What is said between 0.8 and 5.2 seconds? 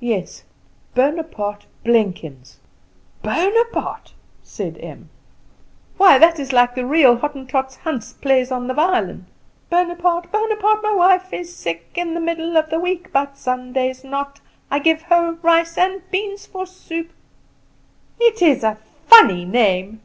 Bonaparte Blenkins." "Bonaparte!" said Em,